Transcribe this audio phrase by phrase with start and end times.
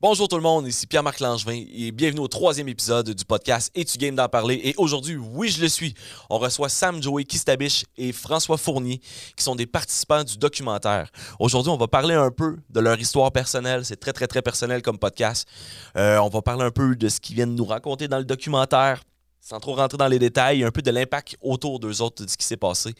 [0.00, 3.98] Bonjour tout le monde, ici Pierre-Marc Langevin et bienvenue au troisième épisode du podcast Es-tu
[3.98, 4.60] game d'en parler?
[4.62, 5.92] Et aujourd'hui, oui, je le suis.
[6.30, 9.00] On reçoit Sam Joey Kistabiche et François Fournier
[9.34, 11.10] qui sont des participants du documentaire.
[11.40, 13.84] Aujourd'hui, on va parler un peu de leur histoire personnelle.
[13.84, 15.48] C'est très, très, très personnel comme podcast.
[15.96, 19.02] Euh, on va parler un peu de ce qu'ils viennent nous raconter dans le documentaire
[19.40, 22.36] sans trop rentrer dans les détails, un peu de l'impact autour d'eux autres, de ce
[22.36, 22.94] qui s'est passé.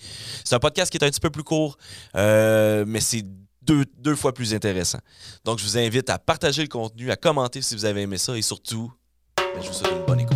[0.44, 1.76] C'est un podcast qui est un petit peu plus court,
[2.16, 3.22] euh, mais c'est
[3.68, 4.98] deux, fois plus intéressant.
[5.44, 8.36] Donc, je vous invite à partager le contenu, à commenter si vous avez aimé ça
[8.36, 8.92] et surtout,
[9.36, 10.34] ben, je vous souhaite une bonne écoute.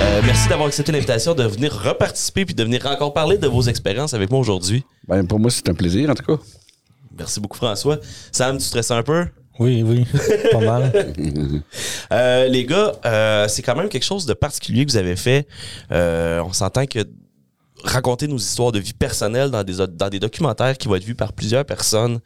[0.00, 3.62] Euh, merci d'avoir accepté l'invitation de venir reparticiper puis de venir encore parler de vos
[3.62, 4.84] expériences avec moi aujourd'hui.
[5.06, 6.42] Ben, pour moi, c'est un plaisir, en tout cas.
[7.16, 7.98] Merci beaucoup, François.
[8.32, 9.26] Sam, tu stresses un peu?
[9.60, 10.06] Oui, oui,
[10.52, 11.12] pas mal.
[12.12, 15.46] Euh, les gars, euh, c'est quand même quelque chose de particulier que vous avez fait.
[15.92, 16.98] Euh, on s'entend que
[17.84, 21.14] raconter nos histoires de vie personnelle dans des, dans des documentaires qui vont être vus
[21.14, 22.18] par plusieurs personnes,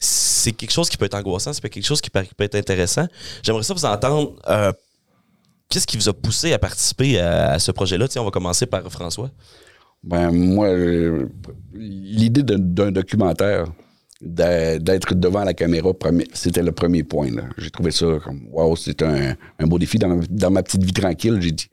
[0.00, 3.06] c'est quelque chose qui peut être angoissant, c'est quelque chose qui peut, être intéressant.
[3.44, 4.34] J'aimerais ça vous entendre.
[5.68, 8.06] Qu'est-ce qui vous a poussé à participer à, ce projet-là?
[8.16, 9.30] on va commencer par François.
[10.02, 10.68] Ben, moi,
[11.72, 13.66] l'idée d'un documentaire,
[14.20, 15.92] d'être devant la caméra,
[16.34, 17.30] c'était le premier point.
[17.56, 19.98] J'ai trouvé ça comme, wow, c'est un, beau défi.
[19.98, 21.70] Dans ma, petite vie tranquille, j'ai dit,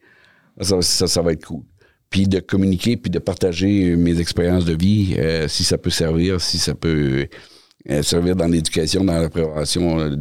[0.60, 1.62] ça, ça, va être cool.
[2.10, 6.40] Puis de communiquer, puis de partager mes expériences de vie, euh, si ça peut servir,
[6.40, 7.26] si ça peut
[7.90, 9.28] euh, servir dans l'éducation, dans la.
[9.36, 10.16] Euh,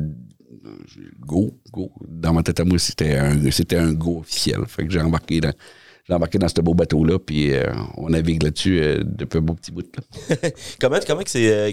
[1.19, 1.91] go, go.
[2.05, 4.59] Dans ma tête à moi, c'était un, un go officiel.
[4.67, 5.53] Fait que j'ai embarqué dans,
[6.07, 7.65] j'ai embarqué dans ce beau bateau-là, puis euh,
[7.97, 9.85] on navigue là-dessus euh, depuis un beau petit bout.
[10.79, 11.71] comment comment c'est, euh,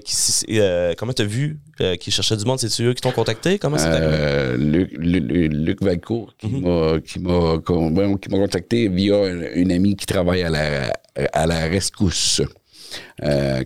[0.51, 1.61] euh, comment t'as vu
[2.01, 2.59] qu'ils cherchaient du monde?
[2.59, 3.61] C'est eux qui t'ont contacté?
[3.61, 6.63] Comment c'est Luc, Luc, Valcourt qui, mhm.
[6.63, 9.25] m'a, qui m'a contacté via
[9.55, 10.93] une, amie qui travaille à la,
[11.33, 12.43] à la Rescousse,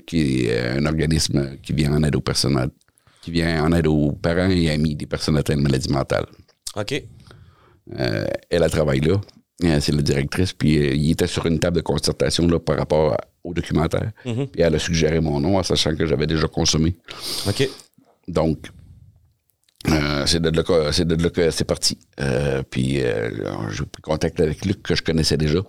[0.06, 2.71] qui est un organisme qui vient en aide aux personnes
[3.23, 6.27] qui vient en aide aux parents et amis des personnes atteintes de maladie mentale.
[6.77, 7.03] OK.
[7.97, 9.19] elle a travaillé là.
[9.65, 12.79] Euh, c'est la directrice, puis euh, il était sur une table de concertation là, par
[12.79, 14.13] rapport au documentaire.
[14.25, 14.47] Mhm.
[14.49, 16.97] Puis elle a suggéré mon nom en sachant que j'avais déjà consommé.
[17.49, 17.69] OK.
[18.29, 18.71] Donc,
[19.89, 21.99] euh, c'est de là que c'est parti.
[22.71, 25.61] puis j'ai pris contact avec Luc que je connaissais déjà.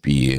[0.00, 0.38] Puis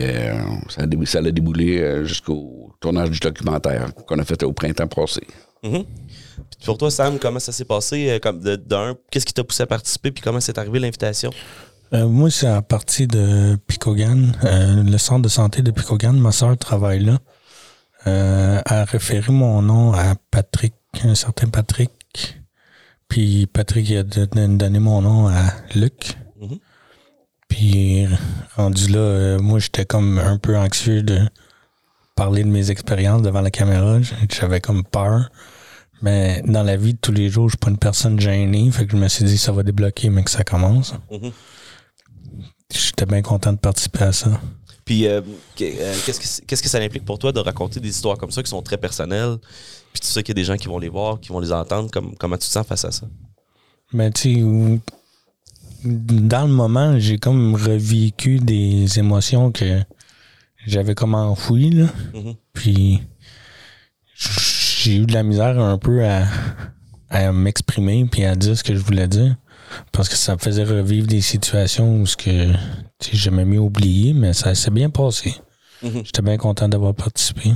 [0.69, 5.21] ça, a ça a déboulé jusqu'au tournage du documentaire qu'on a fait au printemps passé.
[5.61, 5.83] Mhm.
[5.83, 8.17] Puis pour toi, Sam, comment ça s'est passé?
[8.23, 10.09] Comme d'un, qu'est-ce qui t'a poussé à participer?
[10.11, 11.31] Puis comment c'est arrivé l'invitation?
[11.91, 16.17] Euh, moi, c'est à partir de Picogan, euh, le centre de santé de Picogan.
[16.17, 17.17] Ma soeur travaille là.
[18.07, 20.73] Euh, a référé mon nom à Patrick,
[21.03, 21.91] un certain Patrick.
[23.07, 26.15] Puis Patrick a donné mon nom à Luc.
[26.39, 26.59] Mm-hmm.
[27.47, 28.07] Puis
[28.55, 31.19] rendu là, moi, j'étais comme un peu anxieux de
[32.15, 33.97] parler de mes expériences devant la caméra.
[34.29, 35.31] J'avais comme peur.
[36.03, 38.69] Mais dans la vie de tous les jours, je suis pas une personne gênée.
[38.71, 40.93] Fait que je me suis dit, ça va débloquer, mais que ça commence.
[41.11, 41.31] Mm-hmm.
[42.71, 44.39] J'étais bien content de participer à ça.
[44.85, 45.21] Puis, euh,
[45.61, 48.61] euh, qu'est-ce, que, ça implique pour toi de raconter des histoires comme ça qui sont
[48.61, 49.37] très personnelles?
[49.93, 51.51] Puis tu sais qu'il y a des gens qui vont les voir, qui vont les
[51.51, 51.91] entendre.
[51.91, 53.07] Comme, comment tu te sens face à ça?
[53.93, 54.79] Ben, tu
[55.83, 59.79] dans le moment, j'ai comme revécu des émotions que
[60.65, 61.69] j'avais comme enfouies.
[61.69, 61.85] Là.
[62.13, 62.35] Mm-hmm.
[62.53, 63.01] Puis,
[64.15, 66.25] j'ai eu de la misère un peu à,
[67.09, 69.35] à m'exprimer puis à dire ce que je voulais dire.
[69.91, 72.53] Parce que ça me faisait revivre des situations où ce que
[73.11, 75.35] j'aimais mieux oublier, mais ça s'est bien passé.
[75.81, 76.03] Mhm.
[76.05, 77.53] J'étais bien content d'avoir participé.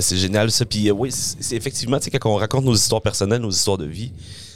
[0.00, 0.64] c'est génial ça.
[0.64, 4.12] Puis euh, oui, c'est effectivement, quand on raconte nos histoires personnelles, nos histoires de vie,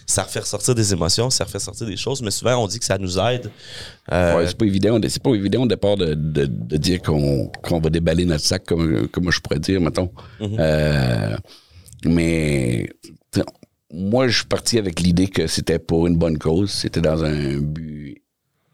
[0.07, 2.85] ça refait ressortir des émotions, ça refait sortir des choses, mais souvent on dit que
[2.85, 3.51] ça nous aide.
[4.11, 4.99] Euh, c'est pas évident.
[5.07, 6.15] C'est pas évident au départ de,
[6.77, 10.11] dire qu'on va déballer notre sac, comme, comme je pourrais dire, mettons.
[10.41, 10.57] Mhm.
[10.59, 11.37] Euh,
[12.05, 12.89] mais
[13.93, 16.71] moi, je suis parti avec l'idée que c'était pour une bonne cause.
[16.71, 18.23] C'était dans un but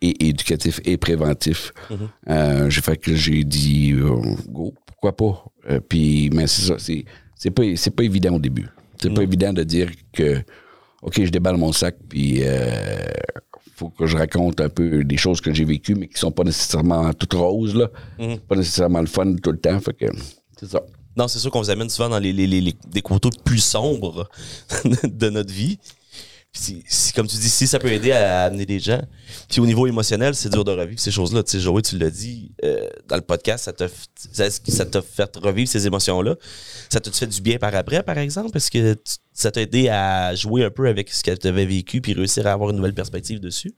[0.01, 1.73] éducatif et préventif.
[1.91, 1.97] Mm-hmm.
[2.31, 5.45] Euh, j'ai fait que j'ai dit, euh, go, pourquoi pas?
[5.71, 8.69] Euh, puis, mais c'est ça, c'est, pas, c'est pas évident au début.
[9.01, 10.43] C'est pas évident de dire que,
[11.03, 12.43] OK, je déballe mon sac, puis
[13.77, 16.45] faut que je raconte un peu des choses que j'ai vécues, mais qui sont pas
[16.45, 17.91] nécessairement toutes roses, là.
[18.19, 18.39] Mm-hmm.
[18.41, 19.79] Pas nécessairement le fun tout le temps.
[19.81, 20.07] Fait que,
[20.59, 20.81] c'est ça.
[21.17, 24.29] Non, c'est sûr qu'on vous amène souvent dans les, les, les, des côtés plus sombres
[25.05, 25.79] de notre vie.
[26.53, 29.01] si, si- comme tu dis, si ça peut aider à amener des gens.
[29.49, 31.43] Puis au niveau émotionnel, c'est dur de revivre ces choses-là.
[31.43, 34.51] Tu sais, Joey, tu l'as dit euh, dans le podcast, ça t'a ça
[35.03, 36.35] fait revivre ces émotions-là.
[36.91, 38.57] Ça t'a fait du bien par après, par exemple?
[38.57, 41.67] Est-ce que tu- ça t'a aidé à jouer un peu avec ce que tu avais
[41.67, 43.73] vécu puis réussir à avoir une nouvelle perspective dessus?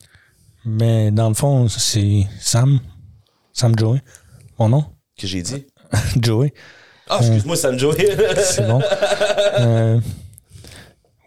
[0.64, 2.80] Mais dans le fond, c'est Sam.
[3.52, 4.02] Sam Joey.
[4.58, 4.84] Mon nom?
[5.18, 5.66] Que j'ai dit?
[6.20, 6.52] Joey.
[7.08, 8.16] Ah, excuse-moi, Sam Joey.
[8.42, 8.80] C'est bon.
[9.60, 10.00] Euh,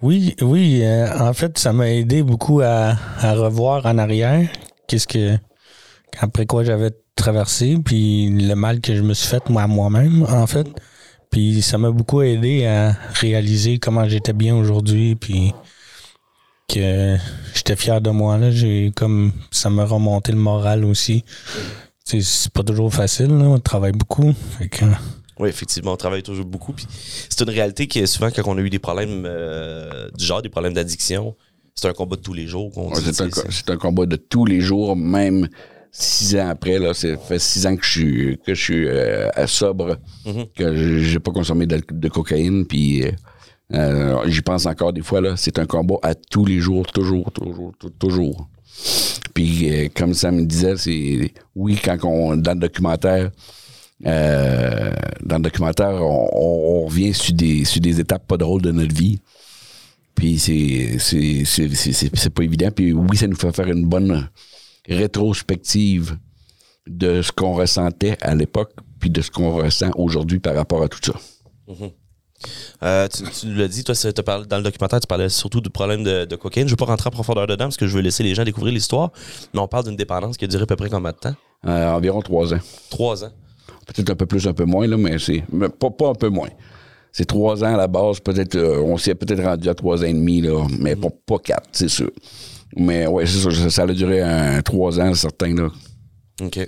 [0.02, 0.82] oui, oui.
[0.84, 4.48] euh, en fait, ça m'a aidé beaucoup à, à revoir en arrière
[4.88, 5.38] qu'est-ce que
[6.20, 10.24] après quoi j'avais traversé, puis le mal que je me suis fait moi à moi-même,
[10.24, 10.68] en fait.
[11.30, 15.54] Puis ça m'a beaucoup aidé à réaliser comment j'étais bien aujourd'hui, puis
[16.68, 17.18] que
[17.54, 18.38] j'étais fier de moi.
[18.38, 21.24] Là, j'ai comme ça m'a remonté le moral aussi.
[22.04, 24.34] C'est pas toujours facile, là, on travaille beaucoup.
[24.58, 24.86] Fait que,
[25.40, 26.76] Oui, effectivement, on travaille toujours beaucoup.
[27.30, 30.50] C'est une réalité que souvent, quand on a eu des problèmes euh, du genre, des
[30.50, 31.36] problèmes d'addiction,
[31.76, 32.78] c'est un combat de tous les jours.
[32.78, 32.94] Ouais,
[33.50, 35.48] c'est, un, combat de tous les jours, même
[35.92, 36.78] six ans après.
[36.78, 40.46] Là, ça fait six ans que je suis, que je suis euh, à sobre, Mhm.
[40.56, 42.66] que j'ai pas consommé de, de cocaïne.
[42.66, 43.06] Puis
[43.74, 45.22] euh, j'y pense encore des fois.
[45.38, 48.50] C'est un combat à tous les jours, toujours, toujours, tou- toujours.
[49.34, 53.32] Puis comme ça me disait, c'est oui, quand on dans le documentaire.
[54.06, 54.92] Euh,
[55.24, 58.72] dans le documentaire, on, on- on revient sur des, sur des étapes pas drôles de
[58.72, 59.20] notre vie.
[60.16, 62.72] Puis c'est pas évident.
[62.72, 64.28] Puis oui, ça nous fait faire une bonne
[64.88, 66.18] rétrospective
[66.88, 70.88] de ce qu'on ressentait à l'époque, puis de ce qu'on ressent aujourd'hui par rapport à
[70.88, 71.14] tout ça.
[72.84, 73.94] Euh, tu, tu nous l'as dit, toi,
[74.26, 76.68] parlé- dans le documentaire, tu parlais surtout du problème de, de cocaïne.
[76.68, 78.74] Je veux pas rentrer en profondeur dedans parce que je veux laisser les gens découvrir
[78.74, 79.12] l'histoire.
[79.54, 81.36] Mais on parle d'une dépendance qui a duré à peu près combien de temps?
[81.68, 82.60] Euh, environ trois ans.
[82.90, 83.32] Trois ans.
[83.94, 85.44] Peut-être un peu plus, un peu moins, là, mais c'est
[85.80, 86.50] pas, pas un peu moins.
[87.12, 90.02] C'est trois ans à la base, peut-être euh, on s'y est peut-être rendu à trois
[90.02, 92.12] ans et demi, là, mais pas, pas quatre, c'est sûr.
[92.76, 95.70] Mais ouais, c'est sûr, ça, ça a duré un, trois ans, certains, là.
[96.42, 96.60] OK.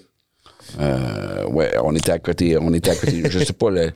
[0.80, 2.58] Euh, ouais, on était à côté.
[2.58, 3.24] On était à côté.
[3.30, 3.92] je sais pas le.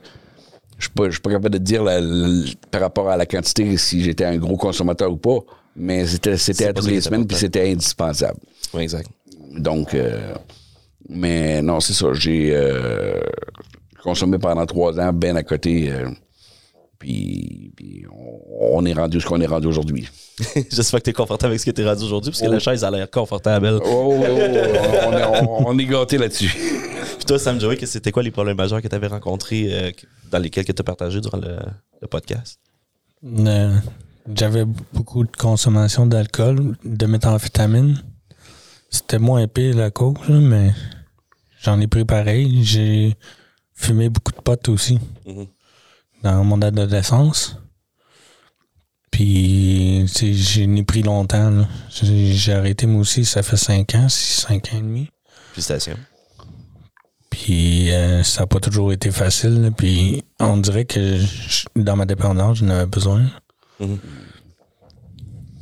[0.78, 3.24] Je suis pas, je suis pas capable de dire la- la- par rapport à la
[3.24, 5.38] quantité si j'étais un gros consommateur ou pas,
[5.74, 8.38] mais c'était c'était à toutes les semaines puis c'était indispensable.
[8.74, 9.08] Oui, exact.
[9.58, 10.34] Donc, euh,
[11.08, 12.12] mais non, c'est ça.
[12.12, 13.20] J'ai euh,
[14.02, 15.90] consommé pendant trois ans, ben à côté.
[15.92, 16.08] euh,
[16.98, 20.08] puis, puis on, on est rendu ce qu'on est rendu aujourd'hui.
[20.70, 22.58] J'espère que tu es confortable avec ce que tu es rendu aujourd'hui parce que la
[22.58, 23.80] chaise a l'air confortable.
[23.84, 24.24] Oh, oh, oh,
[25.06, 26.48] on, est, on- on est gâté là-dessus.
[27.16, 29.90] Puis toi, Sam Joey, que c'était quoi les problèmes majeurs que tu avais rencontrés euh,
[30.30, 31.56] dans lesquels tu as partagé durant le,
[32.00, 32.58] le podcast?
[33.24, 33.76] Euh,
[34.34, 38.02] J'avais beaucoup de consommation d'alcool, de méthamphétamine.
[38.90, 40.70] C'était moins pire la cause, là, mais
[41.62, 42.64] j'en ai pris pareil.
[42.64, 43.14] J'ai
[43.74, 45.46] fumé beaucoup de potes aussi Mhm.
[46.22, 47.56] dans mon adolescence.
[49.10, 51.66] Puis, j'en ai pris longtemps.
[52.02, 55.08] J'ai arrêté moi aussi, ça fait 5 ans, 5 ans et demi.
[55.52, 55.96] Félicitations.
[57.30, 59.60] Puis euh, ça n'a pas toujours été facile.
[59.62, 59.70] là.
[59.70, 63.26] Puis on dirait que je- dans ma dépendance, j'en avais besoin.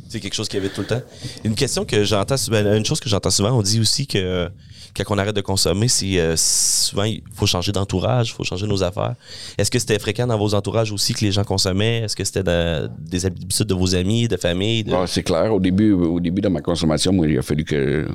[0.09, 1.03] C'est quelque chose qui avait tout le temps.
[1.45, 4.49] Une question que j'entends souvent, une chose que j'entends souvent, on dit aussi que
[4.97, 8.67] quand on arrête de consommer, c'est euh, souvent il faut changer d'entourage, il faut changer
[8.67, 9.15] nos affaires.
[9.59, 11.99] Est-ce que c'était fréquent dans vos entourages aussi que les gens consommaient?
[12.03, 14.85] Est-ce que c'était dans des habitudes de vos amis, de famille?
[14.85, 15.53] de- Ah, c'est clair.
[15.53, 18.07] Au début, au début de ma consommation, moi, il a fallu que,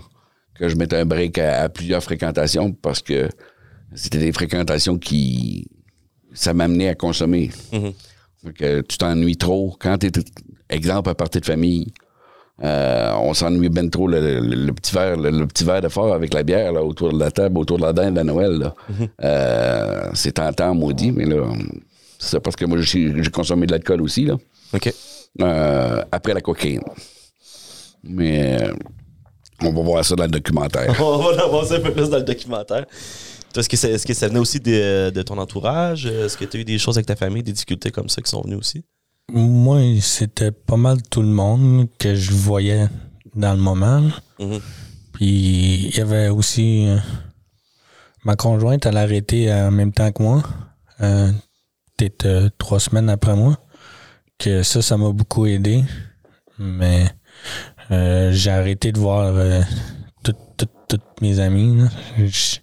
[0.56, 3.28] que je mette un break à, à plusieurs fréquentations parce que
[3.96, 5.68] c'était des fréquentations qui.
[6.34, 7.50] Ça m'amenait à consommer.
[7.74, 7.92] Mhm.
[8.46, 9.76] Fait que tu t'ennuies trop.
[9.80, 10.10] Quand tu
[10.70, 11.92] exemple, à partir de famille,
[12.64, 15.88] euh, on s'ennuie ben trop le, le- le petit verre, le, le petit verre de
[15.90, 18.52] fort avec la bière là, autour de la table, autour de la dinde à Noël.
[18.60, 18.74] là.
[19.24, 21.46] Euh, c'est tentant, maudit, mais là,
[22.18, 24.36] c'est parce que moi, j'ai consommé de l'alcool aussi, là.
[24.74, 24.94] OK.
[25.42, 26.82] Euh, après la cocaïne.
[28.04, 28.58] Mais
[29.62, 30.96] on va voir ça dans le documentaire.
[31.02, 32.86] On va en avancer un peu plus dans le documentaire.
[33.56, 36.06] Est-ce que, ça, est-ce que ça venait aussi de, de ton entourage?
[36.06, 38.30] Est-ce que tu as eu des choses avec ta famille, des difficultés comme ça qui
[38.30, 38.84] sont venues aussi?
[39.32, 42.88] Moi, c'était pas mal tout le monde que je voyais
[43.36, 44.02] dans le moment.
[44.40, 44.60] Mhm.
[45.14, 46.98] Puis il y avait aussi euh,
[48.24, 50.44] ma conjointe, elle a arrêté en même temps que moi,
[51.02, 51.32] euh,
[51.98, 53.58] peut-être euh, trois semaines après moi.
[54.38, 55.84] Que ça, ça m'a beaucoup aidé.
[56.58, 57.10] Mais
[57.92, 59.62] euh, j'ai arrêté de voir euh,
[60.24, 61.78] toutes toutes- toutes mes amies.
[61.78, 61.90] là.
[62.18, 62.58] Je-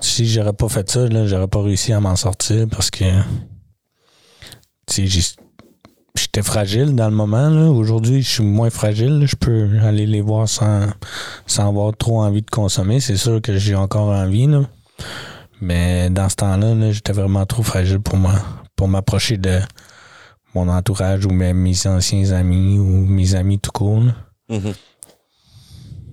[0.00, 3.04] si j'aurais pas fait ça, là, j'aurais pas réussi à m'en sortir parce que
[4.88, 5.20] j'ai-
[6.18, 7.68] j'étais fragile dans le moment.
[7.68, 9.24] Aujourd'hui, je suis moins fragile.
[9.26, 10.86] Je peux aller les voir sans,
[11.46, 13.00] sans avoir trop envie de consommer.
[13.00, 14.46] C'est sûr que j'ai encore envie.
[14.46, 14.62] là.
[15.60, 18.34] Mais dans ce temps-là, là, j'étais vraiment trop fragile pour moi
[18.76, 19.60] pour m'approcher de
[20.54, 24.00] mon entourage ou même mes anciens amis ou mes amis tout court.
[24.00, 24.14] là.
[24.48, 24.74] Mhm.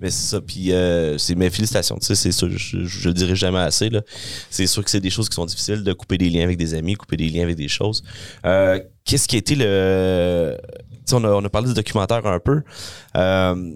[0.01, 3.13] Mais c'est ça, puis euh, c'est mes félicitations, tu sais, c'est sûr, je, je le
[3.13, 3.89] dirai jamais assez.
[4.49, 6.73] C'est sûr que c'est des choses qui sont difficiles, de couper des liens avec des
[6.73, 8.03] amis, couper des liens avec des choses.
[8.45, 10.57] Euh, Qu'est-ce qui a été le...
[11.11, 12.61] On a, on a parlé du documentaire un peu.
[13.15, 13.73] Euh,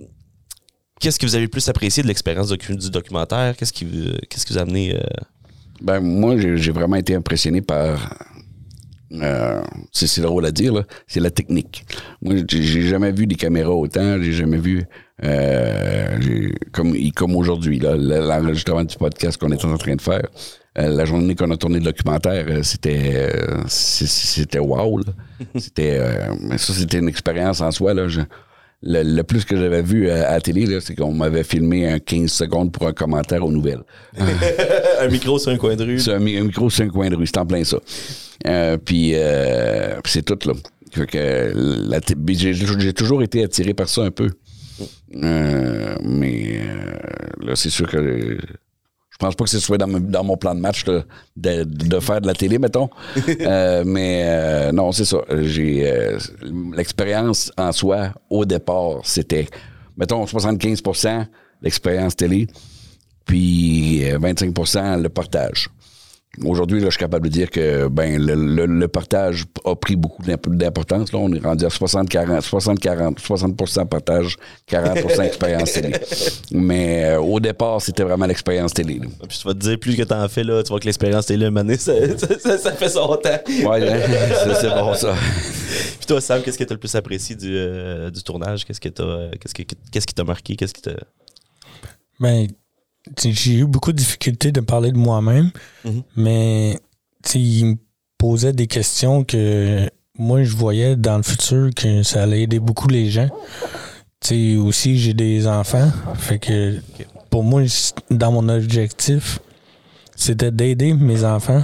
[1.00, 3.56] Qu'est-ce que vous avez le plus apprécié de l'expérience du documentaire?
[3.56, 3.86] Qu'est-ce qui,
[4.30, 4.96] qu'est-ce qui vous a amené...
[4.96, 5.00] euh,
[5.82, 8.16] Ben, moi, j'ai vraiment été impressionné par.
[9.14, 9.62] Euh,
[9.92, 11.86] c'est drôle à dire, c'est la technique.
[12.22, 14.84] Moi, j'ai jamais vu des caméras autant, j'ai jamais vu.
[15.24, 16.18] euh,
[16.72, 20.28] comme comme aujourd'hui, l'enregistrement du podcast qu'on est en train de faire.
[20.78, 23.32] euh, la journée qu'on a tourné le documentaire, euh, c'était
[23.68, 25.02] c'était wow.
[25.56, 26.00] C'était
[26.58, 27.94] ça, c'était une expérience en soi.
[27.94, 28.22] Là, Je-
[28.84, 31.98] le, le plus que j'avais vu à, à la télé, c'est qu'on m'avait filmé un
[31.98, 33.82] 15 secondes pour un commentaire aux nouvelles.
[34.20, 36.00] un micro sur un coin de rue?
[36.12, 37.78] Un, mi- un micro sur un coin de rue, c'est en plein ça.
[38.46, 40.54] Euh, puis euh, c'est tout, là.
[40.92, 41.54] Fait que
[42.28, 44.30] j'ai toujours été attiré par ça un peu.
[45.24, 46.98] Euh, mais euh,
[47.46, 48.38] là, c'est sûr que euh,
[49.10, 51.04] je pense pas que ce soit dans, mon- dans mon plan de match là,
[51.36, 52.90] de, de faire de la télé, mettons.
[53.42, 55.18] Euh, mais euh, non, c'est ça.
[55.42, 56.18] J'ai euh,
[56.76, 59.48] l'expérience en soi, au départ, c'était,
[59.98, 61.26] mettons, 75%
[61.62, 62.48] l'expérience télé,
[63.26, 65.70] puis euh, 25% le partage.
[66.46, 69.96] Aujourd'hui, là, je suis capable de dire que ben le, le- le partage a pris
[69.96, 71.12] beaucoup d'imp- d'importance.
[71.12, 74.38] Là, on est rendu à 60-40, 60-40, 60 partage,
[74.70, 75.94] 40% expérience télé.
[76.52, 79.00] Mais euh, au départ, c'était vraiment l'expérience télé.
[79.00, 79.08] là.
[79.28, 81.38] Puis tu vas te dire, plus que t'en fais, là, tu vois que l'expérience t'es
[81.38, 83.30] là, mané, ça, ça, ça- ça fait son temps.
[83.48, 84.00] Ouais, hein,
[84.62, 85.16] c'est- bon ça.
[85.98, 88.64] Puis toi, Sam, qu'est-ce que t'as le plus apprécié du, euh, du tournage?
[88.64, 90.56] Qu'est-ce que t'as, euh, qu'est-ce que, qu'est-ce qui t'a marqué?
[90.56, 90.92] Qu'est-ce qui t'a...
[92.20, 92.54] Ben, tu
[93.18, 95.52] j'ai eu beaucoup de difficultés de parler de moi-même,
[95.86, 96.04] Mhm.
[96.16, 96.80] mais
[97.24, 97.76] tu sais, il me
[98.18, 102.88] posait des questions que moi, je voyais dans le futur que ça allait aider beaucoup
[102.88, 103.30] les gens.
[104.20, 105.92] Tu sais, aussi, j'ai des enfants.
[106.16, 106.80] Fait que
[107.30, 107.62] pour moi,
[108.10, 109.40] dans mon objectif,
[110.16, 111.64] c'était d'aider mes enfants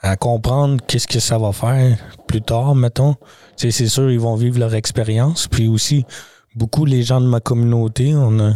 [0.00, 3.14] à comprendre qu'est-ce que ça va faire plus tard, mettons.
[3.56, 5.48] Tu sais, c'est sûr, ils vont vivre leur expérience.
[5.48, 6.04] Puis aussi,
[6.54, 8.52] beaucoup les gens de ma communauté, on a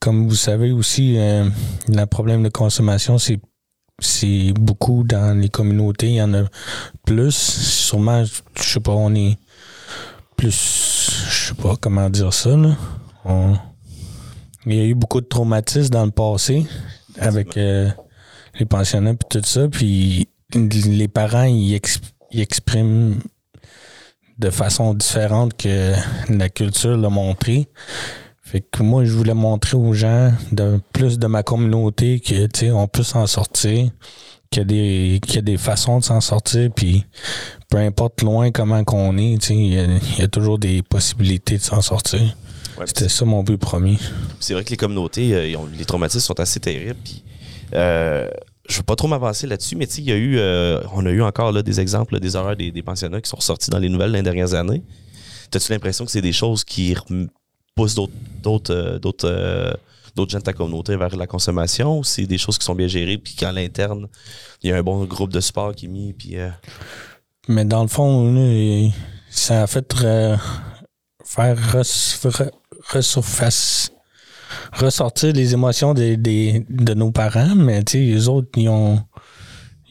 [0.00, 1.48] comme vous savez aussi, euh,
[1.88, 3.40] le problème de consommation, c'est
[3.98, 6.08] c'est beaucoup dans les communautés.
[6.08, 6.44] Il y en a
[7.04, 7.34] plus.
[7.34, 9.38] Sûrement, je sais pas, on est
[10.36, 11.26] plus.
[11.30, 12.50] Je sais pas comment dire ça.
[14.66, 16.66] Il y a eu beaucoup de traumatismes dans le passé
[17.18, 17.88] avec euh,
[18.58, 19.68] les pensionnats et tout ça.
[19.68, 21.80] Puis les parents, ils,
[22.32, 23.20] ils expriment
[24.38, 25.94] de façon différente que
[26.28, 27.68] la culture l'a montré.
[28.56, 32.70] Fait que moi, je voulais montrer aux gens, de plus de ma communauté, que, tu
[32.70, 33.90] on peut s'en sortir,
[34.50, 37.04] qu'il y a des, qu'il y a des façons de s'en sortir, puis
[37.68, 40.82] peu importe loin comment qu'on est, tu il y, a- il y a toujours des
[40.82, 42.34] possibilités de s'en sortir.
[42.78, 43.98] Ouais, C'était ça mon but premier.
[44.40, 46.96] c'est vrai que les communautés, euh, les traumatismes sont assez terribles.
[47.04, 47.24] Puis,
[47.74, 48.26] euh,
[48.70, 51.20] je veux pas trop m'avancer là-dessus, mais il y a eu, euh, on a eu
[51.20, 53.90] encore là, des exemples, là, des horreurs des, des pensionnats qui sont ressortis dans les
[53.90, 54.82] nouvelles dans les dernières années.
[55.50, 56.96] T'as-tu l'impression que c'est des choses qui
[57.76, 59.74] poussent d'autres, d'autres, euh, euh,
[60.16, 62.88] d'autres gens de ta communauté vers la consommation ou c'est des choses qui sont bien
[62.88, 64.08] gérées puis qu'à l'interne,
[64.62, 66.48] il y a un bon groupe de sport qui est mis puis euh,
[67.48, 68.90] Mais dans le fond,
[69.30, 70.38] ça a fait re-
[71.22, 71.58] faire
[74.72, 79.02] ressortir les émotions des, des- de nos parents, mais tu sais, les autres, ils ont,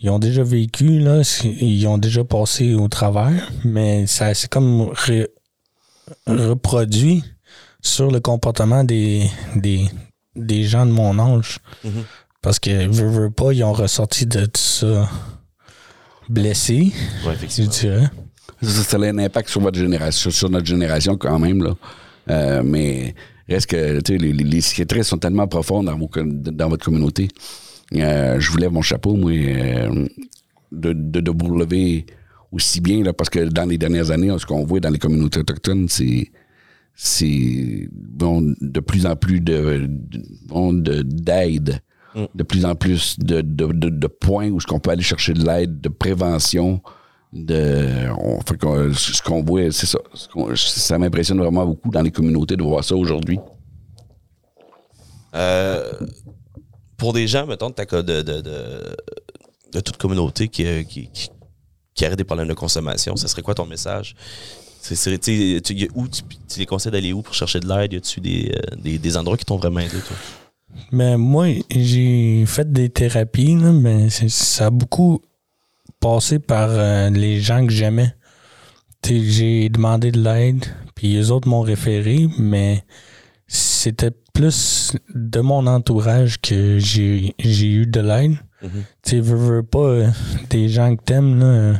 [0.01, 4.89] ils ont déjà vécu, là, ils ont déjà passé au travers, mais ça c'est comme
[4.93, 5.27] re-
[6.25, 7.23] reproduit
[7.85, 9.85] sur le comportement des, des,
[10.35, 11.59] des gens de mon âge.
[11.83, 12.03] Mhm.
[12.41, 15.09] Parce que, veux, veux pas, ils ont ressorti de tout ça
[16.29, 16.93] blessés, ouais,
[17.25, 17.71] je effectivement.
[17.71, 18.09] Dirais.
[18.61, 21.75] Ça, ça a un impact sur votre génération, sur notre génération quand même, là.
[22.29, 23.13] Euh, mais
[23.47, 26.85] reste que, tu sais, les, les- les cicatrices sont tellement profondes dans, vos dans votre
[26.85, 27.27] communauté.
[27.95, 30.07] Euh, je vous lève mon chapeau, moi, euh,
[30.71, 32.05] de, de, de vous relever
[32.51, 35.39] aussi bien, là, parce que dans les dernières années, ce qu'on voit dans les communautés
[35.41, 36.31] autochtones, c'est
[36.95, 41.81] c'est bon, de plus en plus de, de- bon, de- d'aide,
[42.15, 42.25] Mm.
[42.33, 45.45] de plus en plus de, de, de, points où ce qu'on peut aller chercher de
[45.45, 46.81] l'aide, de prévention,
[47.33, 49.99] de on, fait qu'on- ce qu'on voit, c'est ça.
[50.13, 53.37] Ce ça m'impressionne vraiment beaucoup dans les communautés de voir ça aujourd'hui.
[55.35, 55.91] Euh,
[56.97, 58.41] pour des gens, mettons, de, de, de,
[59.73, 61.29] de, toute communauté qui, euh, qui, qui,
[61.93, 64.15] qui aurait des problèmes de consommation, ce serait quoi ton message?
[64.93, 67.67] C'est, tu tu- y a où, tu, tu les conseilles d'aller où pour chercher de
[67.67, 67.93] l'aide?
[67.93, 70.15] Y a-tu des, euh, des, des endroits qui t'ont vraiment aidé, toi?
[70.91, 75.21] Mais moi, j'ai fait des thérapies, là, mais ça a beaucoup
[75.99, 78.13] passé par euh, les gens que j'aimais.
[79.03, 82.83] j'ai demandé de l'aide, puis eux autres m'ont référé, mais
[83.47, 88.37] c'était plus de mon entourage que j'ai eu de l'aide.
[88.61, 88.83] Mhm.
[89.03, 90.09] Tu veux, veux pas, euh,
[90.49, 91.79] des gens que t'aimes, là,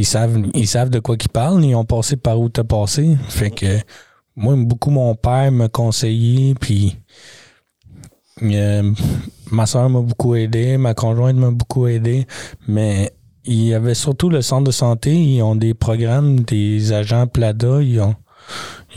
[0.00, 3.18] ils savent, ils savent de quoi qu'ils parlent, ils ont passé par où t'as passé.
[3.28, 3.66] Fait que
[4.34, 6.96] moi, beaucoup mon père m'a conseillé, puis
[8.42, 8.94] euh,
[9.50, 12.26] ma soeur m'a beaucoup aidé, ma conjointe m'a beaucoup aidé,
[12.66, 13.12] mais
[13.44, 17.82] il y avait surtout le centre de santé, ils ont des programmes, des agents PLADA,
[17.82, 18.14] ils ont,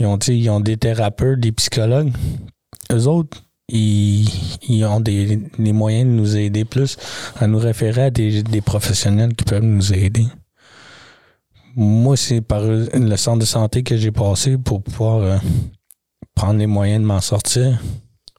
[0.00, 2.12] ils ont, ils ont des thérapeutes, des psychologues.
[2.90, 4.26] Eux autres, ils,
[4.70, 6.96] ils ont des, moyens de nous aider plus
[7.38, 10.24] à nous référer à des professionnels qui peuvent nous aider.
[11.76, 15.36] Moi, c'est par le centre de santé que j'ai passé pour pouvoir euh,
[16.34, 17.80] prendre les moyens de m'en sortir.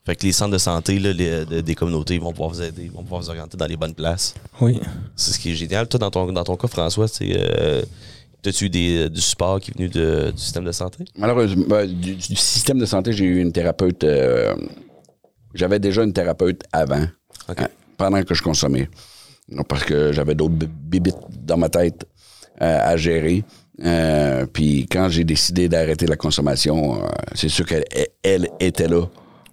[0.05, 2.61] Fait que les centres de santé là, les- de- des communautés ils vont pouvoir vous
[2.61, 4.35] aider, ils vont pouvoir vous orienter dans les bonnes places.
[4.61, 4.79] Oui.
[5.15, 5.87] C'est ce qui est génial.
[5.87, 7.31] Toi, dans ton, dans ton cas, François, c'est.
[7.35, 7.81] Euh,
[8.43, 11.03] T'as-tu eu des- du support qui est venu de- du système de santé?
[11.17, 14.03] Malheureusement, ben, du, du système de santé, j'ai eu une thérapeute.
[14.03, 14.53] euh,
[15.55, 17.05] j'avais déjà une thérapeute avant,
[17.49, 17.59] OK.
[17.59, 18.87] hein, pendant que je consommais.
[19.67, 22.14] Parce que j'avais d'autres bibites dans ma tête euh,
[22.59, 23.43] à gérer.
[23.83, 27.83] Euh, puis quand j'ai décidé d'arrêter la consommation, euh, c'est sûr qu'elle
[28.23, 29.01] elle était là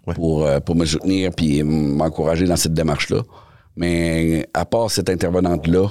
[0.07, 0.15] Ouais.
[0.15, 3.23] pour, euh, pour me soutenir puis m'encourager dans cette démarche-là.
[3.77, 5.89] Mais à part cette intervenante-là,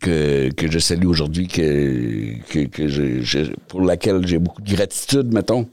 [0.00, 4.70] que, que je salue aujourd'hui, que, que, que je- je- pour laquelle j'ai beaucoup de
[4.74, 5.66] gratitude, mettons.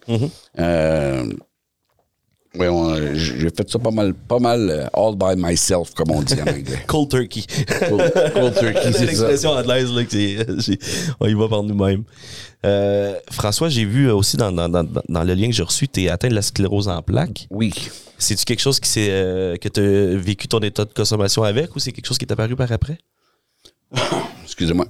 [0.59, 1.33] Euh, ouais,
[2.57, 6.33] on- j'ai fait ça pas mal, pas mal euh, all by myself, comme on dit
[6.35, 6.63] en anglais.
[6.87, 7.43] Cold turkey.
[7.87, 10.03] Cold, cold turkey, C'est l'expression anglaise, là,
[11.19, 12.03] on y va par nous-mêmes.
[12.65, 16.03] Euh, François, j'ai vu aussi dans, dans, dans, dans le lien que j'ai reçu, tu
[16.03, 17.47] es atteint de la sclérose en plaques.
[17.51, 17.71] Oui.
[18.17, 21.73] C'est-tu quelque chose qui s'est, euh, que tu as vécu ton état de consommation avec
[21.75, 22.97] ou c'est quelque chose qui est apparu par après?
[24.43, 24.85] Excusez-moi.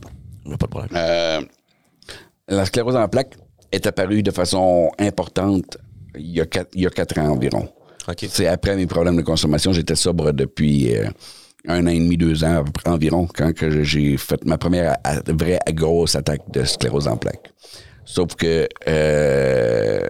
[0.45, 0.89] Pas de problème.
[0.95, 1.41] Euh,
[2.47, 3.35] la sclérose en plaques
[3.71, 5.77] est apparue de façon importante
[6.17, 7.67] il y a quatre, il y a quatre ans environ.
[8.07, 8.25] OK.
[8.29, 11.07] C'est après mes problèmes de consommation, j'étais sobre depuis euh,
[11.67, 14.95] un an et demi, deux ans environ, quand que j'ai fait ma première
[15.27, 17.51] vraie grosse attaque de sclérose en plaques.
[18.05, 20.07] Sauf que euh,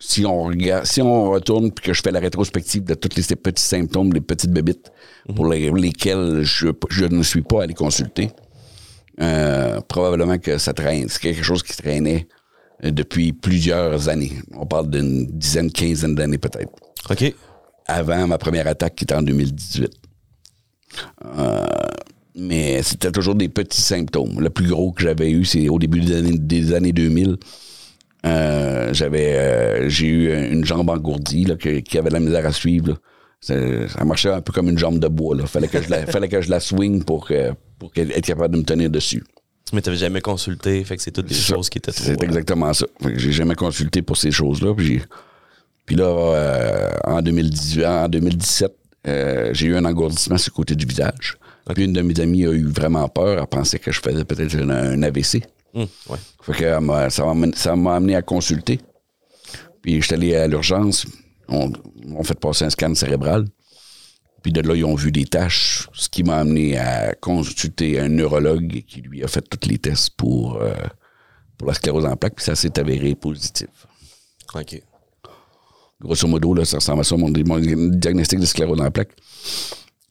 [0.00, 3.22] si on regarde, si on retourne puis que je fais la rétrospective de tous les,
[3.22, 4.90] ces petits symptômes, les petites bébites
[5.34, 8.30] pour les- lesquels je, je ne suis pas allé consulter,
[9.20, 11.08] euh, probablement que ça traîne.
[11.08, 12.26] C'est quelque chose qui traînait
[12.90, 14.32] depuis plusieurs années.
[14.54, 16.70] On parle d'une dizaine, quinzaine d'années peut-être
[17.10, 17.34] OK.
[17.86, 19.90] avant ma première attaque qui était en 2018.
[21.24, 21.64] Euh,
[22.36, 24.40] mais c'était toujours des petits symptômes.
[24.40, 27.36] Le plus gros que j'avais eu, c'est au début des années, des années 2000.
[28.26, 32.46] Euh, j'avais, euh, j'ai eu une jambe engourdie là, que- qui avait de la misère
[32.46, 32.88] à suivre.
[32.90, 32.94] là.
[33.40, 33.54] Ça,
[33.88, 35.36] ça marchait un peu comme une jambe de bois.
[35.36, 35.46] Là.
[35.46, 38.54] Fallait que je la, fallait que je la swing pour, que, pour qu'elle- être capable
[38.54, 39.22] de me tenir dessus.
[39.74, 41.54] Mais tu jamais consulté, fait que c'est toutes des ça.
[41.54, 42.04] choses qui étaient trop.
[42.04, 42.86] C'est euh, exactement ça.
[43.16, 44.72] J'ai jamais consulté pour ces choses-là.
[44.74, 45.02] Puis,
[45.84, 48.72] puis là, euh, en, 2018, en 2017,
[49.06, 51.36] euh, j'ai eu un engourdissement sur le côté du visage.
[51.74, 53.38] Puis une de mes amies a eu vraiment peur.
[53.40, 55.42] Elle pensait que je faisais peut-être un, AVC.
[55.74, 56.18] hum, ouais.
[56.42, 58.80] Fait que ça m'a amené- ça m'a amené à consulter.
[59.82, 61.06] Puis je suis allé à l'urgence.
[61.48, 61.72] On,
[62.14, 63.46] on fait passer un scan cérébral.
[64.44, 68.10] Puis de là, ils ont vu des taches, ce qui m'a amené à consulter un
[68.10, 70.74] neurologue qui lui a fait tous les tests pour, euh,
[71.56, 72.34] pour la sclérose en plaques.
[72.34, 73.70] Puis ça s'est avéré positif.
[74.54, 74.82] OK.
[75.98, 79.16] Grosso modo, là, ça ressemble à ça, mon, mon diagnostic de sclérose en plaques.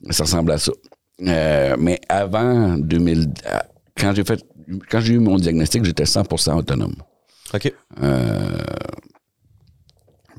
[0.10, 0.72] Ça ressemble à ça.
[1.22, 3.60] Euh, mais avant 2000, euh,
[3.96, 4.44] quand j'ai fait,
[4.90, 6.96] quand j'ai eu mon diagnostic, j'étais 100% autonome.
[7.54, 7.72] OK.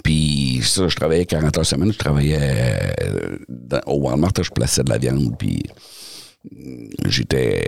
[0.03, 1.93] Puis ça, je travaillais 40 heures semaine.
[1.93, 5.37] Je travaillais euh, dans- au Walmart, je plaçais de la viande.
[5.39, 5.63] Puis
[6.53, 7.65] euh, j'étais...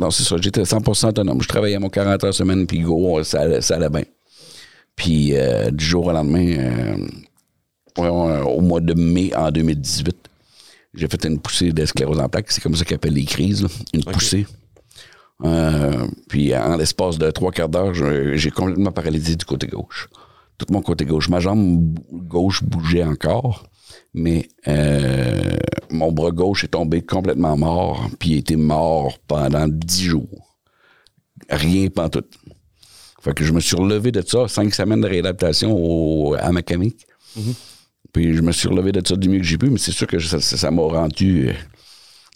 [0.00, 1.40] Non, c'est ça, j'étais 100% autonome.
[1.42, 4.04] Je travaillais mon 40 heures semaine, puis go, ça, allait- ça allait bien.
[4.94, 6.56] Puis euh, du jour au lendemain,
[7.98, 10.16] euh, au mois de mai en 2018,
[10.94, 12.50] j'ai fait une poussée de sclérose en plaques.
[12.50, 13.68] C'est comme ça qu'ils appellent les crises, là.
[13.94, 14.46] une poussée.
[15.44, 20.08] Euh, puis en l'espace de trois quarts d'heure, j'ai complètement paralysé du côté gauche.
[20.58, 21.28] Tout mon côté gauche.
[21.28, 23.68] Ma jambe gauche bougeait encore,
[24.14, 25.56] mais euh,
[25.90, 30.56] mon bras gauche est tombé complètement mort, puis il était mort pendant dix jours.
[31.50, 32.24] Rien tout.
[33.20, 37.06] Fait que je me suis relevé de ça, cinq semaines de réadaptation au, à Macamic.
[38.12, 40.06] Puis je me suis relevé de ça du mieux que j'ai pu, mais c'est sûr
[40.06, 41.52] que ça m'a rendu euh,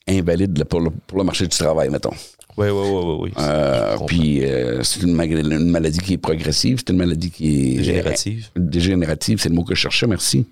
[0.07, 2.13] invalide pour, le, pour le marché du travail, mettons.
[2.61, 3.33] Oui, oui, oui, oui.
[3.39, 7.73] Euh, puis euh, c'est une, ma- une maladie qui est progressive, c'est une maladie qui
[7.73, 8.49] est Dégénérative.
[8.57, 10.47] dégénérative, c'est le mot que je cherchais, merci.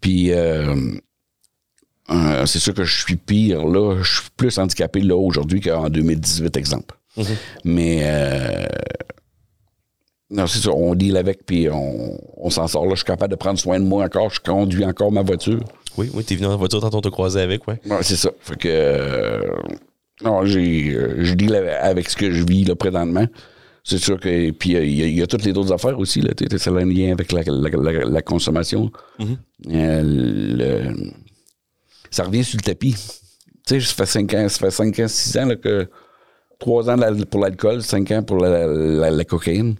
[0.00, 0.74] Puis euh,
[2.10, 5.88] euh, c'est sûr que je suis pire là, je suis plus handicapé là aujourd'hui qu'en
[5.88, 6.94] 2018, exemple.
[7.64, 8.66] Mais euh,
[10.30, 10.70] non, c'est ça.
[10.72, 12.84] On deal avec, puis on, on s'en sort.
[12.84, 14.30] Là, je suis capable de prendre soin de moi encore.
[14.30, 15.60] Je conduis encore ma voiture.
[15.96, 17.80] Oui, oui, t'es venu en voiture tantôt te croiser avec, ouais.
[17.86, 18.30] Ouais, c'est ça.
[18.40, 18.68] Fait que.
[18.68, 19.40] euh,
[20.22, 20.94] non, j'ai.
[20.94, 23.26] euh, Je deal avec- ce que je vis là, présentement.
[23.84, 24.50] C'est sûr que.
[24.50, 26.20] Puis euh, il y, a- il y a toutes les autres affaires aussi.
[26.20, 28.90] Là, tu sais, ça a un lien avec la, la- la- la consommation.
[29.18, 29.36] Mhm.
[29.72, 31.10] Euh, le-
[32.10, 32.94] ça revient sur le tapis.
[33.66, 35.88] Tu sais, ça fait 5 ans, ça fait 5 ans, 6 ans là, que.
[36.58, 36.96] 3 ans
[37.30, 39.74] pour l'alcool, 5 ans pour la, cocaïne,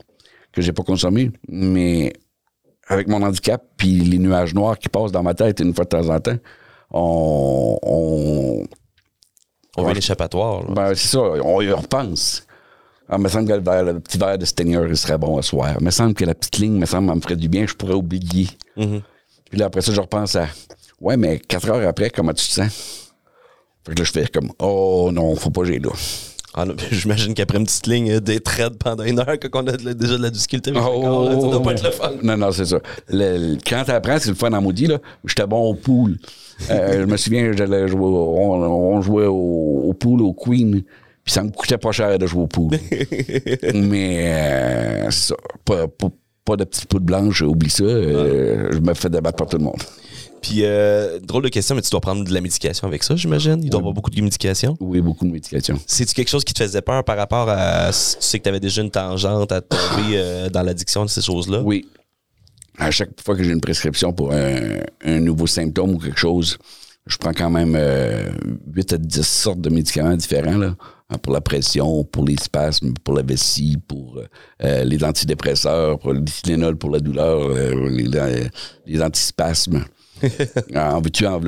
[0.52, 1.30] que j'ai pas consommé.
[1.48, 2.12] Mais
[2.86, 5.88] avec mon handicap, puis les nuages noirs qui passent dans ma tête une fois de
[5.88, 6.36] temps en temps,
[6.90, 8.64] on, on,
[9.76, 12.42] On veut l'échappatoire, ben, c'est ça, on y repense.
[13.08, 15.38] Ah, il me semble que le, verre- le petit verre de Stinger, il serait bon
[15.38, 15.74] à soir.
[15.78, 17.74] Il me semble que la petite ligne, me semble, elle me ferait du bien, je
[17.74, 18.48] pourrais oublier.
[18.76, 19.00] Mhm.
[19.50, 20.48] Puis là, après ça, je repense à,
[21.00, 23.12] ouais, mais quatre heures après, comment tu te sens?
[23.86, 25.90] Fait que là, je fais comme, oh non, faut pas j'aille là.
[26.54, 29.66] Ah, non, J'imagine qu'après une petite ligne euh, des trades pendant une heure, quand on
[29.68, 30.88] a de déjà de la difficulté là, ça
[31.48, 32.12] doit pas être le fun.
[32.22, 32.78] Non, non, c'est ça.
[33.08, 34.98] Le- quand tu apprends, c'est le fun en maudit, là.
[35.24, 36.16] J'étais bon au pool.
[36.70, 40.82] Euh, je me souviens, j'allais jouer on, on jouait au, au pool, au Queen,
[41.24, 42.70] puis ça me coûtait pas cher de jouer au pool.
[43.74, 44.32] Mais
[45.06, 45.34] euh, ça.
[45.64, 46.08] Pas, pas,
[46.44, 47.82] pas de petite poudre blanche, oublie ça.
[47.84, 49.82] euh, je me fais débattre par tout le monde.
[50.40, 53.58] Puis, euh, drôle de question, mais tu dois prendre de la médication avec ça, j'imagine?
[53.64, 54.76] Il doit avoir beaucoup de médication.
[54.78, 55.76] Oui, beaucoup de médication.
[55.86, 57.88] C'est-tu quelque chose qui te faisait peur par rapport à.
[57.88, 61.22] Tu sais que tu avais déjà une tangente à tomber euh, dans l'addiction de ces
[61.22, 61.62] choses-là?
[61.64, 61.86] Oui.
[62.78, 66.58] À chaque fois que j'ai une prescription pour un, un nouveau symptôme ou quelque chose,
[67.06, 68.30] je prends quand même euh,
[68.74, 70.58] 8 à 10 sortes de médicaments différents.
[70.58, 70.74] Là,
[71.08, 74.20] Hein, pour la pression, pour les spasmes, pour la vessie, pour
[74.64, 78.48] euh, les antidépresseurs, pour le Tylenol pour la douleur, euh, les,
[78.86, 79.84] les antispasmes.
[80.74, 81.40] en veux-tu, en.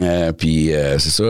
[0.00, 1.24] Euh, puis euh, c'est ça.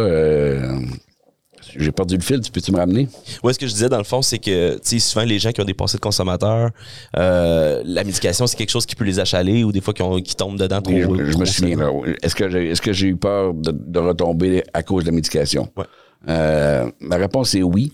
[1.76, 3.08] J'ai perdu le fil, tu peux-tu me ramener?
[3.42, 5.52] Ouais, ce que je disais dans le fond, c'est que tu sais, souvent les gens
[5.52, 6.70] qui ont des passés de consommateurs,
[7.16, 10.20] euh, la médication, c'est quelque chose qui peut les achaler ou des fois qui, ont-
[10.20, 10.92] qui tombent dedans trop.
[10.94, 11.78] Oui, je, je trop me souviens.
[12.22, 15.14] Est-ce que j'ai est-ce que j'ai eu peur de, de retomber à cause de la
[15.14, 15.68] médication?
[15.76, 15.84] Ouais.
[16.28, 17.92] Euh, la réponse est oui.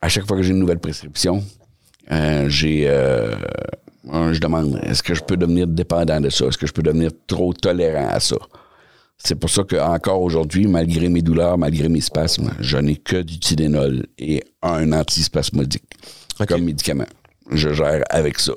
[0.00, 1.42] À chaque fois que j'ai une nouvelle prescription,
[2.12, 2.84] euh, j'ai
[4.32, 6.46] je demande est-ce que je peux devenir dépendant de ça?
[6.46, 8.36] Est-ce que je peux devenir trop tolérant à ça?
[9.22, 13.38] C'est pour ça qu'encore aujourd'hui, malgré mes douleurs, malgré mes spasmes, je n'ai que du
[13.40, 15.84] Tylenol et un antispasmodique
[16.46, 17.06] comme médicament.
[17.50, 18.52] Je gère avec ça.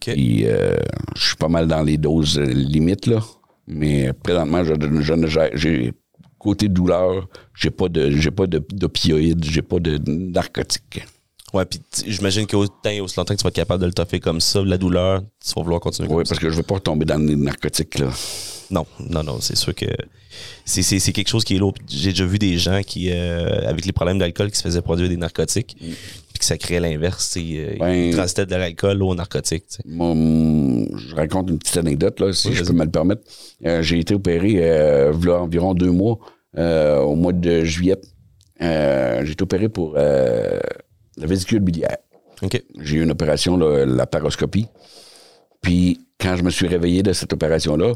[0.00, 0.76] Puis euh,
[1.16, 3.20] je suis pas mal dans les doses limites, là.
[3.66, 5.92] Mais présentement, je, je ne gère- j'ai
[6.38, 11.02] côté douleur, j'ai pas de j'ai pas de- d'opioïdes, j'ai pas de narcotiques.
[11.54, 14.20] Ouais, puis j'imagine qu'autant et aussi longtemps que tu vas être capable de le toffer
[14.20, 16.30] comme ça, la douleur, tu vas vouloir continuer Oui, ça.
[16.34, 18.10] parce que je veux pas tomber dans les narcotiques, là.
[18.70, 19.86] Non, non, non, c'est sûr que
[20.64, 21.74] c'est, quelque chose qui est lourd.
[21.88, 25.08] J'ai déjà vu des gens qui, euh, avec les problèmes d'alcool, qui se faisaient produire
[25.08, 27.36] des narcotiques, puis que ça créait l'inverse.
[27.38, 29.64] euh, Ben- Ils transitaient de l'alcool au narcotique.
[29.98, 33.22] hum, je raconte une petite anecdote, là, si Oui, je peux me le permettre.
[33.64, 36.18] Euh, j'ai été opéré euh, v'là environ deux mois,
[36.58, 37.96] euh, au mois de juillet.
[38.60, 41.96] J'ai été opéré pour la vésicule biliaire.
[42.80, 44.66] J'ai eu une opération, là, la paroscopie.
[45.60, 47.94] Puis, quand je me suis réveillé de cette opération-là,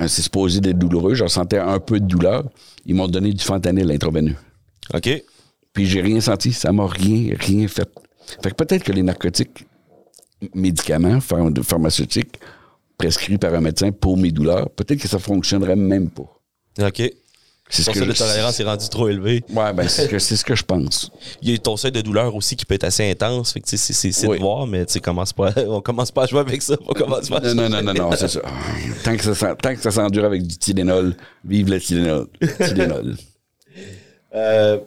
[0.00, 1.14] c'est supposé d'être douloureux.
[1.14, 2.44] Je ressentais un peu de douleur.
[2.84, 4.36] Ils m'ont donné du fentanyl intraveineux.
[4.92, 5.08] OK.
[5.72, 6.52] Puis, j'ai rien senti.
[6.52, 7.88] Ça m'a rien, rien fait.
[8.42, 9.66] Fait que peut-être que les narcotiques,
[10.54, 12.38] médicaments pharm- pharmaceutiques,
[12.98, 16.30] prescrits par un médecin pour mes douleurs, peut-être que ça fonctionnerait même pas.
[16.80, 17.02] OK.
[17.70, 19.42] C'est ce Ton que seuil de tolérance est rendu trop élevé.
[19.48, 21.10] Ouais, ben, c'est ce que, ce je pense.
[21.40, 23.52] Il y a ton seuil de douleur aussi qui peut être assez intense.
[23.52, 24.36] Fait que tu sais, c'est, c'est, c'est Oui.
[24.36, 26.76] de voir, mais tu sais, commence pas, on commence pas à jouer avec ça.
[26.86, 28.40] On commence pas à Non, non, non, non, non, c'est ça.
[29.02, 32.26] Tant que ça, s'en- tant que ça s'endure avec du Tylenol, vive le Tylenol.
[32.64, 33.16] Tylenol.
[34.36, 34.78] Euh,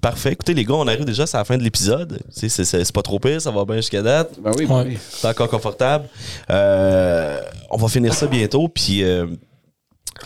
[0.00, 0.32] parfait.
[0.32, 2.20] Écoutez, les gars, on arrive déjà à la fin de l'épisode.
[2.38, 4.38] Tu sais, C'est, pas trop pire, ça va bien jusqu'à date.
[4.40, 4.84] Ben oui, ben Ouais.
[4.88, 4.98] oui.
[5.10, 6.06] C'est encore confortable.
[6.50, 8.68] Euh, on va finir ça bientôt.
[8.68, 9.26] Puis, euh,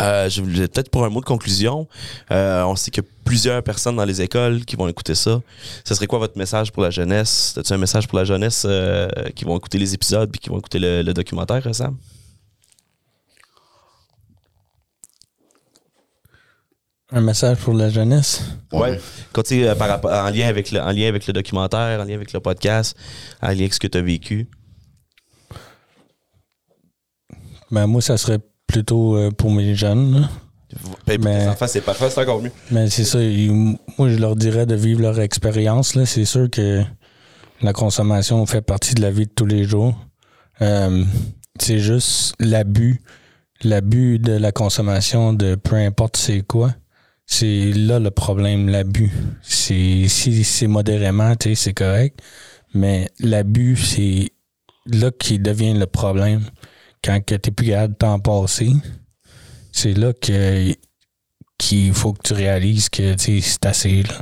[0.01, 1.89] euh, je voulais peut-être pour un mot de conclusion.
[2.31, 5.41] euh, on sait qu'il y a plusieurs personnes dans les écoles qui vont écouter ça.
[5.85, 7.55] Ce serait quoi votre message pour la jeunesse?
[7.59, 10.59] As-tu un message pour la jeunesse euh, qui vont écouter les épisodes puis qui vont
[10.59, 11.97] écouter le, le documentaire, Sam?
[17.11, 18.43] Un message pour la jeunesse?
[18.71, 19.01] Ouais.
[19.33, 22.01] Quand tu sais, euh, par rapport- en, lien avec le, en lien avec le documentaire,
[22.01, 22.95] en lien avec le podcast,
[23.41, 24.47] en lien avec ce que tu as vécu.
[27.71, 30.21] Ben, moi, ça serait plutôt euh, pour mes jeunes.
[30.21, 30.29] là.
[31.07, 32.53] Ben, Mais- enfants, c'est parfait, c'est encore mieux.
[32.71, 33.21] Mais c'est ça.
[33.21, 35.95] ils- moi, je leur dirais de vivre leur expérience.
[35.97, 36.05] là.
[36.07, 36.83] C'est sûr que
[37.63, 39.99] la consommation fait partie de la vie de tous les jours.
[40.61, 41.05] Euh,
[41.59, 43.01] c'est juste l'abus.
[43.65, 46.73] L'abus de la consommation de peu importe c'est quoi.
[47.27, 49.13] C'est là le problème, l'abus.
[49.43, 52.21] C'est si c'est modérément, tu sais, c'est correct.
[52.75, 54.31] Mais l'abus, c'est
[54.87, 56.43] là qui devient le problème.
[57.05, 58.73] Quand tu n'es plus capable de t'en passer,
[59.73, 60.75] c'est là que
[61.57, 64.03] qu'il faut que tu réalises que c'est assez.
[64.05, 64.15] Là.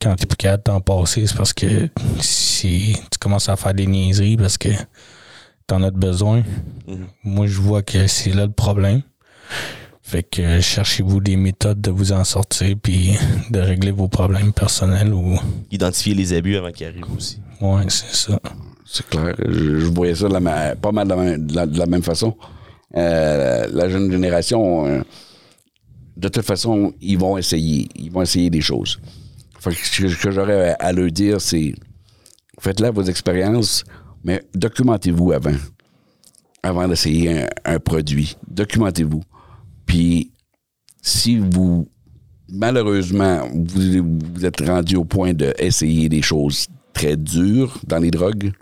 [0.00, 1.88] Quand tu n'es plus capable de t'en passer, c'est parce que
[2.20, 6.42] si tu commences à faire des niaiseries parce que tu en as besoin.
[6.86, 7.06] Mhm.
[7.24, 9.02] Moi, je vois que c'est là le problème.
[10.02, 13.12] Fait que cherchez-vous des méthodes de vous en sortir puis
[13.50, 15.38] de régler vos problèmes personnels ou
[15.70, 17.40] Identifier les abus avant qu'ils arrivent aussi.
[17.60, 18.40] ouais, c'est ça.
[18.84, 19.34] C'est clair.
[19.38, 20.28] Je, voyais ça
[20.80, 22.36] pas mal de la, même- façon.
[22.96, 25.02] Euh, la jeune génération, euh,
[26.16, 27.88] de toute façon, ils vont essayer.
[27.96, 29.00] Ils vont essayer des choses.
[29.60, 31.74] Fait que ce que, j'aurais à, leur dire, c'est
[32.60, 33.84] faites-là vos expériences,
[34.24, 35.54] mais documentez-vous avant.
[36.62, 38.36] Avant d'essayer un, un produit.
[38.48, 39.22] Documentez-vous.
[39.86, 40.32] Puis,
[41.00, 41.88] si vous,
[42.48, 48.52] malheureusement, vous, vous êtes rendu au point d'essayer des choses très dures dans les drogues,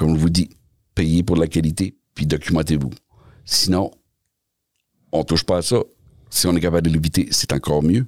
[0.00, 0.48] comme je vous dis,
[0.94, 2.88] payez pour la qualité, puis documentez-vous.
[3.44, 3.90] Sinon,
[5.12, 5.82] on touche pas à ça.
[6.30, 8.06] Si on est capable de l'éviter, c'est encore mieux.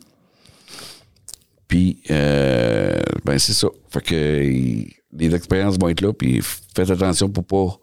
[1.68, 3.68] Puis, euh, ben c'est ça.
[3.90, 7.78] Fait que les expériences vont être là, puis faites attention pour pas,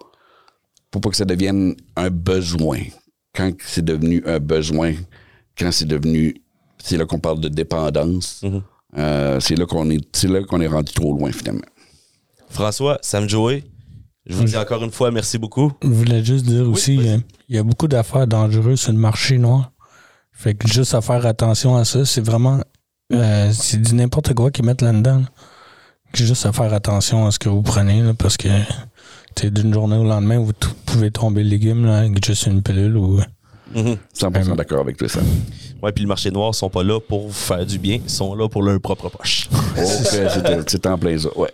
[0.89, 2.79] pour pas que ça devienne un besoin.
[3.35, 4.95] Quand c'est devenu un besoin,
[5.55, 6.41] quand c'est devenu,
[6.79, 8.43] c'est là qu'on parle de dépendance.
[8.97, 11.61] euh, c'est là qu'on est, c'est là qu'on est rendu trop loin finalement.
[12.49, 13.65] François, Sam Joey,
[14.29, 15.71] je vous dis encore une fois merci beaucoup.
[15.81, 17.17] Je voulais juste dire aussi, euh,
[17.49, 19.71] il y a beaucoup d'affaires dangereuses sur le marché noir.
[20.31, 22.61] Fait que juste à faire attention à ça, c'est vraiment.
[23.11, 25.19] euh, c'est du n'importe quoi qu'ils mettent là-dedans.
[25.19, 25.25] là.
[26.13, 28.47] Juste à faire attention à ce que vous prenez, là, parce que
[29.43, 30.53] d'une journée au lendemain, vous
[30.85, 33.19] pouvez tomber le légume là, avec juste une pilule ou.
[33.75, 34.55] 100% Vraiment.
[34.55, 35.23] d'accord avec toi, Sam.
[35.81, 38.35] Ouais, puis le marché noir sont pas là pour vous faire du bien, ils sont
[38.35, 39.47] là pour leur propre poche.
[39.81, 40.27] Oh, c'est-
[40.67, 41.29] c'est en plein ça.
[41.37, 41.53] Ouais.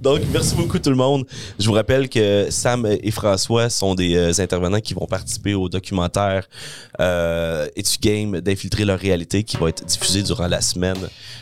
[0.00, 1.26] Donc, merci beaucoup tout le monde.
[1.58, 5.68] Je vous rappelle que Sam et François sont des euh, intervenants qui vont participer au
[5.68, 6.48] documentaire
[7.00, 10.96] euh, Etu Game d'infiltrer leur réalité qui va être diffusé durant la semaine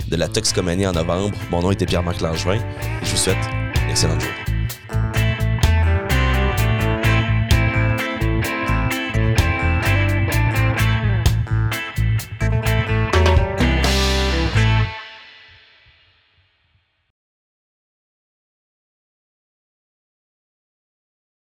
[0.08, 1.36] de la toxicomanie en novembre.
[1.52, 2.58] Mon nom était Pierre-Marc Langevin.
[3.04, 3.36] Je vous souhaite
[3.84, 4.53] une excellente journée.